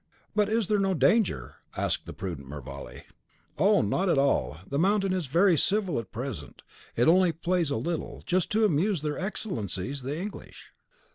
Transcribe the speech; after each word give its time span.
"But 0.35 0.49
is 0.49 0.65
there 0.65 0.79
no 0.79 0.95
danger?" 0.95 1.57
asked 1.77 2.07
the 2.07 2.11
prudent 2.13 2.47
Mervale. 2.47 3.01
"Oh, 3.59 3.83
not 3.83 4.09
at 4.09 4.17
all; 4.17 4.57
the 4.67 4.79
mountain 4.79 5.13
is 5.13 5.27
very 5.27 5.55
civil 5.55 5.99
at 5.99 6.11
present. 6.11 6.63
It 6.95 7.07
only 7.07 7.31
plays 7.31 7.69
a 7.69 7.77
little, 7.77 8.23
just 8.25 8.49
to 8.53 8.65
amuse 8.65 9.03
their 9.03 9.19
Excellencies 9.19 10.01
the 10.01 10.17
English." 10.17 10.71